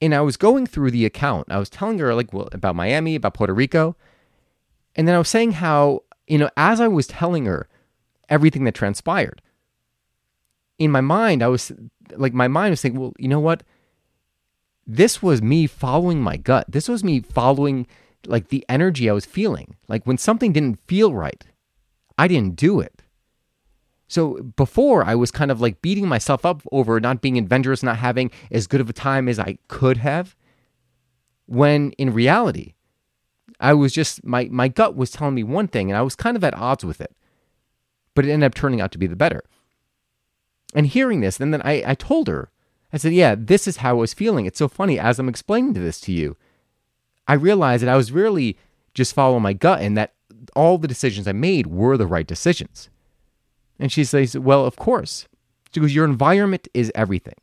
And 0.01 0.13
I 0.13 0.19
was 0.19 0.35
going 0.35 0.67
through 0.67 0.91
the 0.91 1.05
account. 1.05 1.47
I 1.49 1.57
was 1.57 1.69
telling 1.69 1.99
her, 1.99 2.13
like, 2.13 2.33
well, 2.33 2.49
about 2.51 2.75
Miami, 2.75 3.15
about 3.15 3.33
Puerto 3.33 3.53
Rico. 3.53 3.95
And 4.93 5.07
then 5.07 5.15
I 5.15 5.19
was 5.19 5.29
saying 5.29 5.53
how, 5.53 6.03
you 6.27 6.37
know, 6.37 6.49
as 6.57 6.81
I 6.81 6.89
was 6.89 7.07
telling 7.07 7.45
her 7.45 7.69
everything 8.27 8.65
that 8.65 8.75
transpired, 8.75 9.41
in 10.77 10.91
my 10.91 11.01
mind, 11.01 11.41
I 11.43 11.47
was 11.47 11.71
like, 12.15 12.33
my 12.33 12.47
mind 12.47 12.71
was 12.71 12.79
saying, 12.79 12.99
well, 12.99 13.13
you 13.17 13.27
know 13.27 13.39
what? 13.39 13.63
This 14.85 15.21
was 15.21 15.41
me 15.41 15.67
following 15.67 16.21
my 16.21 16.37
gut. 16.37 16.65
This 16.67 16.89
was 16.89 17.03
me 17.03 17.21
following 17.21 17.85
like 18.25 18.49
the 18.49 18.65
energy 18.67 19.09
I 19.09 19.13
was 19.13 19.25
feeling. 19.25 19.75
Like 19.87 20.05
when 20.05 20.17
something 20.17 20.51
didn't 20.51 20.79
feel 20.87 21.13
right, 21.13 21.45
I 22.17 22.27
didn't 22.27 22.55
do 22.55 22.79
it. 22.79 23.01
So 24.07 24.41
before 24.55 25.05
I 25.05 25.13
was 25.13 25.29
kind 25.29 25.51
of 25.51 25.61
like 25.61 25.81
beating 25.81 26.07
myself 26.07 26.45
up 26.45 26.63
over 26.71 26.99
not 26.99 27.21
being 27.21 27.37
adventurous, 27.37 27.83
not 27.83 27.97
having 27.97 28.31
as 28.51 28.65
good 28.65 28.81
of 28.81 28.89
a 28.89 28.93
time 28.93 29.29
as 29.29 29.37
I 29.37 29.59
could 29.67 29.97
have. 29.97 30.35
When 31.45 31.91
in 31.93 32.13
reality, 32.13 32.73
I 33.59 33.73
was 33.73 33.93
just 33.93 34.23
my 34.25 34.47
my 34.51 34.67
gut 34.67 34.95
was 34.95 35.11
telling 35.11 35.35
me 35.35 35.43
one 35.43 35.67
thing 35.67 35.89
and 35.89 35.97
I 35.97 36.01
was 36.01 36.15
kind 36.15 36.35
of 36.35 36.43
at 36.43 36.55
odds 36.55 36.83
with 36.83 37.01
it. 37.01 37.15
But 38.15 38.25
it 38.25 38.31
ended 38.31 38.47
up 38.47 38.55
turning 38.55 38.81
out 38.81 38.91
to 38.93 38.97
be 38.97 39.07
the 39.07 39.15
better. 39.15 39.43
And 40.73 40.87
hearing 40.87 41.21
this, 41.21 41.39
and 41.39 41.53
then 41.53 41.61
I, 41.63 41.83
I 41.85 41.95
told 41.95 42.27
her, 42.27 42.51
I 42.93 42.97
said, 42.97 43.13
Yeah, 43.13 43.35
this 43.37 43.67
is 43.67 43.77
how 43.77 43.91
I 43.91 43.93
was 43.93 44.13
feeling. 44.13 44.45
It's 44.45 44.59
so 44.59 44.67
funny 44.67 44.99
as 44.99 45.19
I'm 45.19 45.29
explaining 45.29 45.73
this 45.73 45.99
to 46.01 46.11
you. 46.11 46.37
I 47.27 47.33
realized 47.33 47.83
that 47.83 47.89
I 47.89 47.97
was 47.97 48.11
really 48.11 48.57
just 48.93 49.13
following 49.13 49.43
my 49.43 49.53
gut 49.53 49.81
and 49.81 49.97
that 49.97 50.13
all 50.55 50.77
the 50.77 50.87
decisions 50.87 51.27
I 51.27 51.31
made 51.31 51.67
were 51.67 51.97
the 51.97 52.07
right 52.07 52.25
decisions. 52.25 52.89
And 53.79 53.91
she 53.91 54.03
says, 54.03 54.37
Well, 54.37 54.65
of 54.65 54.75
course. 54.75 55.27
She 55.73 55.79
goes, 55.79 55.95
Your 55.95 56.05
environment 56.05 56.67
is 56.73 56.91
everything. 56.95 57.35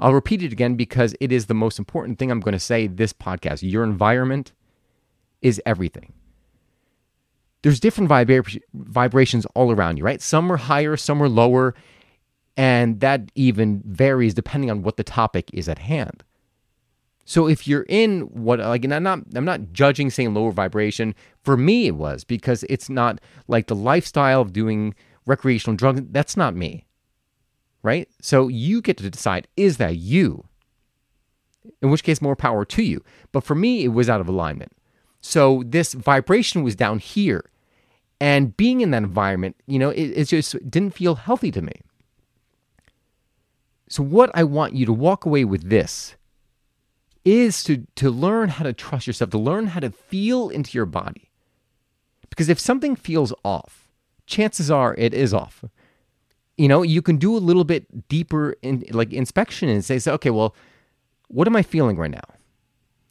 I'll 0.00 0.14
repeat 0.14 0.42
it 0.42 0.52
again 0.52 0.74
because 0.74 1.14
it 1.20 1.30
is 1.30 1.46
the 1.46 1.54
most 1.54 1.78
important 1.78 2.18
thing 2.18 2.30
I'm 2.30 2.40
going 2.40 2.52
to 2.52 2.60
say 2.60 2.86
this 2.86 3.12
podcast. 3.12 3.62
Your 3.62 3.84
environment 3.84 4.52
is 5.40 5.60
everything. 5.64 6.12
There's 7.62 7.80
different 7.80 8.10
vibra- 8.10 8.60
vibrations 8.74 9.46
all 9.54 9.70
around 9.70 9.96
you, 9.96 10.04
right? 10.04 10.20
Some 10.20 10.50
are 10.52 10.56
higher, 10.56 10.96
some 10.96 11.22
are 11.22 11.28
lower, 11.28 11.74
and 12.56 13.00
that 13.00 13.30
even 13.34 13.82
varies 13.84 14.34
depending 14.34 14.70
on 14.70 14.82
what 14.82 14.96
the 14.96 15.04
topic 15.04 15.50
is 15.52 15.68
at 15.68 15.78
hand. 15.78 16.22
So 17.24 17.48
if 17.48 17.66
you're 17.66 17.86
in 17.88 18.22
what 18.22 18.60
like 18.60 18.84
and 18.84 18.94
I'm 18.94 19.02
not 19.02 19.20
I'm 19.34 19.44
not 19.44 19.72
judging 19.72 20.10
saying 20.10 20.34
lower 20.34 20.52
vibration. 20.52 21.14
For 21.42 21.56
me 21.56 21.86
it 21.86 21.96
was 21.96 22.22
because 22.22 22.64
it's 22.64 22.90
not 22.90 23.20
like 23.48 23.66
the 23.66 23.74
lifestyle 23.74 24.42
of 24.42 24.52
doing 24.52 24.94
recreational 25.26 25.76
drugs. 25.76 26.02
That's 26.10 26.36
not 26.36 26.54
me. 26.54 26.86
Right? 27.82 28.08
So 28.20 28.48
you 28.48 28.80
get 28.80 28.98
to 28.98 29.10
decide 29.10 29.48
is 29.56 29.78
that 29.78 29.96
you? 29.96 30.44
In 31.80 31.90
which 31.90 32.04
case, 32.04 32.20
more 32.20 32.36
power 32.36 32.64
to 32.66 32.82
you. 32.82 33.02
But 33.32 33.42
for 33.42 33.54
me, 33.54 33.84
it 33.84 33.88
was 33.88 34.10
out 34.10 34.20
of 34.20 34.28
alignment. 34.28 34.72
So 35.22 35.62
this 35.64 35.94
vibration 35.94 36.62
was 36.62 36.76
down 36.76 36.98
here. 36.98 37.50
And 38.20 38.54
being 38.56 38.82
in 38.82 38.90
that 38.90 39.02
environment, 39.02 39.56
you 39.66 39.78
know, 39.78 39.88
it, 39.88 40.02
it 40.02 40.24
just 40.28 40.70
didn't 40.70 40.94
feel 40.94 41.14
healthy 41.14 41.50
to 41.52 41.62
me. 41.62 41.72
So, 43.94 44.02
what 44.02 44.32
I 44.34 44.42
want 44.42 44.74
you 44.74 44.86
to 44.86 44.92
walk 44.92 45.24
away 45.24 45.44
with 45.44 45.70
this 45.70 46.16
is 47.24 47.62
to, 47.62 47.86
to 47.94 48.10
learn 48.10 48.48
how 48.48 48.64
to 48.64 48.72
trust 48.72 49.06
yourself, 49.06 49.30
to 49.30 49.38
learn 49.38 49.68
how 49.68 49.78
to 49.78 49.90
feel 49.90 50.48
into 50.48 50.76
your 50.76 50.84
body. 50.84 51.30
Because 52.28 52.48
if 52.48 52.58
something 52.58 52.96
feels 52.96 53.32
off, 53.44 53.92
chances 54.26 54.68
are 54.68 54.96
it 54.96 55.14
is 55.14 55.32
off. 55.32 55.64
You 56.58 56.66
know, 56.66 56.82
you 56.82 57.02
can 57.02 57.18
do 57.18 57.36
a 57.36 57.38
little 57.38 57.62
bit 57.62 58.08
deeper 58.08 58.56
in 58.62 58.84
like 58.90 59.12
inspection 59.12 59.68
and 59.68 59.84
say, 59.84 60.00
okay, 60.04 60.30
well, 60.30 60.56
what 61.28 61.46
am 61.46 61.54
I 61.54 61.62
feeling 61.62 61.96
right 61.96 62.10
now? 62.10 62.28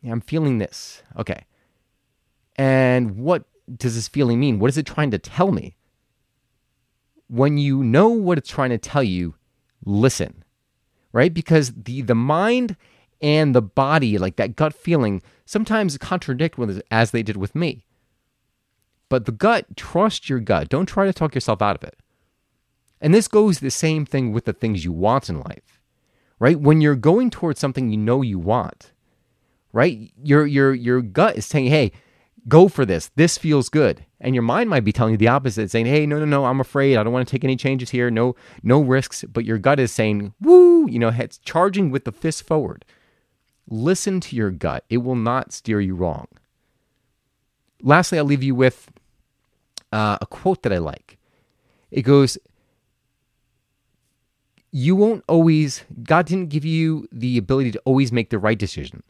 I'm 0.06 0.20
feeling 0.20 0.58
this. 0.58 1.02
Okay. 1.18 1.46
And 2.58 3.16
what 3.16 3.46
does 3.74 3.96
this 3.96 4.10
feeling 4.10 4.38
mean? 4.38 4.60
What 4.60 4.70
is 4.70 4.78
it 4.78 4.86
trying 4.86 5.12
to 5.12 5.18
tell 5.18 5.54
me? 5.54 5.78
When 7.30 7.58
you 7.58 7.86
know 7.86 8.10
what 8.10 8.38
it's 8.38 8.50
trying 8.50 8.72
to 8.72 8.78
tell 8.78 9.02
you, 9.02 9.36
listen. 9.86 10.44
Right? 11.14 11.34
Because 11.34 11.72
the 11.72 12.02
the 12.02 12.16
mind 12.16 12.76
and 13.22 13.56
the 13.56 13.62
body, 13.62 14.18
like 14.18 14.36
that 14.36 14.58
gut 14.58 14.74
feeling, 14.74 15.22
sometimes 15.46 15.98
contradict 15.98 16.58
with 16.58 16.82
as 16.92 17.12
they 17.12 17.24
did 17.24 17.38
with 17.38 17.56
me. 17.56 17.86
But 19.08 19.26
the 19.26 19.32
gut, 19.32 19.78
trust 19.78 20.28
your 20.28 20.40
gut. 20.40 20.70
Don't 20.70 20.88
try 20.88 21.06
to 21.06 21.14
talk 21.14 21.36
yourself 21.36 21.62
out 21.62 21.76
of 21.76 21.84
it. 21.84 21.98
And 23.00 23.14
this 23.14 23.28
goes 23.28 23.60
the 23.60 23.70
same 23.70 24.06
thing 24.06 24.32
with 24.32 24.46
the 24.46 24.54
things 24.54 24.84
you 24.84 24.92
want 24.92 25.30
in 25.30 25.40
life, 25.40 25.80
right? 26.40 26.60
When 26.60 26.82
you're 26.82 26.96
going 26.96 27.30
towards 27.30 27.60
something 27.60 27.90
you 27.90 27.98
know 27.98 28.22
you 28.22 28.40
want, 28.40 28.92
right? 29.72 30.12
Your 30.24 30.46
your 30.46 30.74
your 30.74 31.02
gut 31.02 31.36
is 31.38 31.46
saying, 31.46 31.68
"Hey, 31.68 31.92
go 32.48 32.68
for 32.68 32.86
this. 32.86 33.12
This 33.16 33.38
feels 33.38 33.70
good." 33.70 34.06
And 34.24 34.34
your 34.34 34.42
mind 34.42 34.70
might 34.70 34.86
be 34.86 34.94
telling 34.94 35.12
you 35.12 35.18
the 35.18 35.28
opposite, 35.28 35.70
saying, 35.70 35.86
"Hey, 35.86 36.06
no, 36.06 36.18
no, 36.18 36.26
no, 36.26 36.46
I'm 36.46 36.62
afraid. 36.62 36.96
I 36.96 37.04
don't 37.04 37.12
want 37.12 37.28
to 37.28 37.32
take 37.32 37.44
any 37.44 37.58
changes 37.58 37.90
here. 37.90 38.10
No, 38.10 38.36
no 38.64 38.82
risks." 38.82 39.26
But 39.26 39.44
your 39.44 39.58
gut 39.58 39.80
is 39.80 39.92
saying, 39.92 40.34
"Woo!" 40.40 40.90
You 40.90 40.98
know, 40.98 41.10
it's 41.10 41.38
charging 41.40 41.92
with 41.92 42.06
the 42.06 42.12
fist 42.14 42.44
forward. 42.44 42.86
Listen 43.68 44.22
to 44.22 44.36
your 44.36 44.50
gut. 44.50 44.86
It 44.90 44.98
will 44.98 45.16
not 45.16 45.52
steer 45.52 45.82
you 45.82 45.94
wrong. 45.94 46.28
Lastly, 47.82 48.18
I'll 48.18 48.26
leave 48.26 48.44
you 48.44 48.56
with 48.56 48.90
uh, 49.92 50.18
a 50.22 50.26
quote 50.26 50.64
that 50.64 50.74
I 50.74 50.78
like. 50.78 51.18
It 51.92 52.04
goes, 52.04 52.38
You 54.72 54.96
won't 54.96 55.24
always, 55.28 55.84
God 56.04 56.26
didn't 56.26 56.50
give 56.50 56.66
you 56.66 57.08
the 57.12 57.38
ability 57.38 57.72
to 57.72 57.80
always 57.86 58.12
make 58.12 58.30
the 58.30 58.40
right 58.40 58.58
decision, 58.58 59.04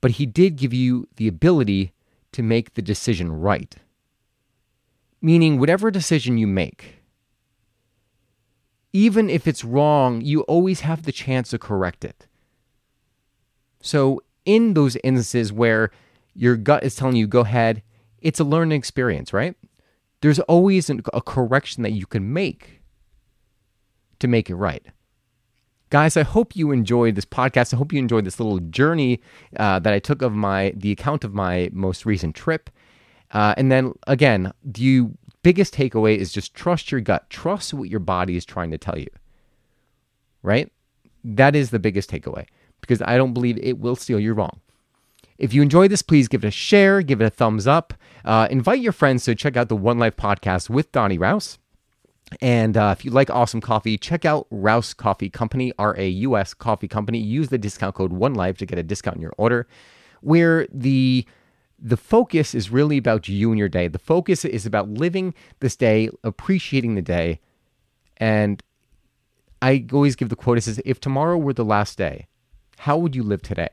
but 0.00 0.12
He 0.12 0.26
did 0.26 0.56
give 0.56 0.72
you 0.72 1.06
the 1.16 1.28
ability 1.28 1.92
to 2.32 2.42
make 2.42 2.74
the 2.74 2.82
decision 2.82 3.30
right. 3.30 3.76
Meaning, 5.22 5.58
whatever 5.58 5.90
decision 5.90 6.38
you 6.38 6.46
make, 6.46 7.00
even 8.92 9.30
if 9.30 9.46
it's 9.46 9.64
wrong, 9.64 10.20
you 10.20 10.42
always 10.42 10.80
have 10.80 11.04
the 11.04 11.12
chance 11.12 11.50
to 11.50 11.58
correct 11.58 12.04
it. 12.04 12.26
So, 13.82 14.22
in 14.44 14.74
those 14.74 14.96
instances 15.04 15.52
where 15.52 15.90
your 16.34 16.56
gut 16.56 16.82
is 16.82 16.96
telling 16.96 17.16
you, 17.16 17.26
go 17.26 17.40
ahead, 17.40 17.82
it's 18.20 18.40
a 18.40 18.44
learning 18.44 18.78
experience, 18.78 19.32
right? 19.32 19.54
There's 20.22 20.40
always 20.40 20.90
a 20.90 21.20
correction 21.20 21.82
that 21.82 21.92
you 21.92 22.06
can 22.06 22.32
make 22.32 22.82
to 24.18 24.28
make 24.28 24.50
it 24.50 24.54
right. 24.54 24.84
Guys, 25.88 26.16
I 26.16 26.22
hope 26.22 26.54
you 26.54 26.70
enjoyed 26.70 27.16
this 27.16 27.24
podcast. 27.24 27.74
I 27.74 27.76
hope 27.76 27.92
you 27.92 27.98
enjoyed 27.98 28.24
this 28.24 28.38
little 28.38 28.60
journey 28.60 29.20
uh, 29.56 29.80
that 29.80 29.92
I 29.92 29.98
took 29.98 30.22
of 30.22 30.32
my 30.32 30.72
the 30.76 30.92
account 30.92 31.24
of 31.24 31.34
my 31.34 31.68
most 31.72 32.06
recent 32.06 32.36
trip. 32.36 32.70
Uh, 33.32 33.54
and 33.56 33.70
then 33.70 33.92
again, 34.06 34.52
the 34.64 35.06
biggest 35.42 35.74
takeaway 35.74 36.16
is 36.16 36.32
just 36.32 36.54
trust 36.54 36.90
your 36.90 37.00
gut. 37.00 37.28
Trust 37.30 37.74
what 37.74 37.88
your 37.88 38.00
body 38.00 38.36
is 38.36 38.44
trying 38.44 38.70
to 38.70 38.78
tell 38.78 38.98
you. 38.98 39.08
Right? 40.42 40.70
That 41.22 41.54
is 41.54 41.70
the 41.70 41.78
biggest 41.78 42.10
takeaway 42.10 42.46
because 42.80 43.02
I 43.02 43.16
don't 43.16 43.34
believe 43.34 43.58
it 43.58 43.78
will 43.78 43.96
steal 43.96 44.18
you 44.18 44.32
wrong. 44.32 44.60
If 45.38 45.54
you 45.54 45.62
enjoyed 45.62 45.90
this, 45.90 46.02
please 46.02 46.28
give 46.28 46.44
it 46.44 46.48
a 46.48 46.50
share, 46.50 47.00
give 47.00 47.20
it 47.20 47.24
a 47.24 47.30
thumbs 47.30 47.66
up. 47.66 47.94
Uh, 48.24 48.46
invite 48.50 48.80
your 48.80 48.92
friends 48.92 49.24
to 49.24 49.34
check 49.34 49.56
out 49.56 49.68
the 49.68 49.76
One 49.76 49.98
Life 49.98 50.16
podcast 50.16 50.68
with 50.68 50.92
Donnie 50.92 51.18
Raus. 51.18 51.56
And 52.40 52.76
uh, 52.76 52.94
if 52.96 53.04
you 53.04 53.10
like 53.10 53.30
awesome 53.30 53.60
coffee, 53.60 53.96
check 53.98 54.24
out 54.24 54.46
Raus 54.50 54.94
Coffee 54.96 55.30
Company, 55.30 55.72
R 55.78 55.96
A 55.98 56.08
U 56.08 56.36
S 56.36 56.54
Coffee 56.54 56.88
Company. 56.88 57.18
Use 57.18 57.48
the 57.48 57.58
discount 57.58 57.94
code 57.94 58.12
One 58.12 58.34
Life 58.34 58.58
to 58.58 58.66
get 58.66 58.78
a 58.78 58.82
discount 58.82 59.16
in 59.16 59.22
your 59.22 59.32
order. 59.36 59.66
Where 60.20 60.66
the 60.72 61.26
the 61.80 61.96
focus 61.96 62.54
is 62.54 62.70
really 62.70 62.98
about 62.98 63.28
you 63.28 63.50
and 63.50 63.58
your 63.58 63.68
day. 63.68 63.88
The 63.88 63.98
focus 63.98 64.44
is 64.44 64.66
about 64.66 64.90
living 64.90 65.34
this 65.60 65.76
day, 65.76 66.10
appreciating 66.22 66.94
the 66.94 67.02
day. 67.02 67.40
And 68.18 68.62
I 69.62 69.86
always 69.92 70.16
give 70.16 70.28
the 70.28 70.36
quote 70.36 70.58
it 70.58 70.62
says, 70.62 70.80
if 70.84 71.00
tomorrow 71.00 71.38
were 71.38 71.52
the 71.52 71.64
last 71.64 71.96
day, 71.96 72.26
how 72.78 72.98
would 72.98 73.16
you 73.16 73.22
live 73.22 73.42
today? 73.42 73.70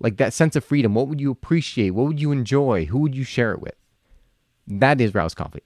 Like 0.00 0.16
that 0.16 0.32
sense 0.32 0.56
of 0.56 0.64
freedom. 0.64 0.94
What 0.94 1.08
would 1.08 1.20
you 1.20 1.30
appreciate? 1.30 1.90
What 1.90 2.06
would 2.06 2.20
you 2.20 2.32
enjoy? 2.32 2.86
Who 2.86 2.98
would 2.98 3.14
you 3.14 3.24
share 3.24 3.52
it 3.52 3.60
with? 3.60 3.74
That 4.66 5.00
is 5.00 5.12
Raus 5.12 5.34
Coffee. 5.34 5.62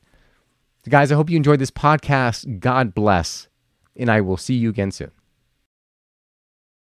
Guys, 0.89 1.11
I 1.11 1.15
hope 1.15 1.31
you 1.31 1.37
enjoyed 1.37 1.61
this 1.61 1.71
podcast. 1.71 2.61
God 2.61 2.95
bless. 2.95 3.49
And 3.97 4.11
I 4.11 4.21
will 4.21 4.37
see 4.37 4.55
you 4.55 4.69
again 4.71 4.91
soon. 4.91 5.13